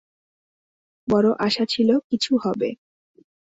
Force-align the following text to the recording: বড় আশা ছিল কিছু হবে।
বড় 1.07 1.27
আশা 1.39 1.63
ছিল 1.65 1.89
কিছু 2.09 2.31
হবে। 2.37 2.69